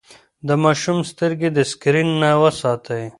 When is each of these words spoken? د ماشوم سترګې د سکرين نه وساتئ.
د 0.47 0.49
ماشوم 0.63 0.97
سترګې 1.11 1.49
د 1.53 1.59
سکرين 1.71 2.09
نه 2.21 2.29
وساتئ. 2.41 3.03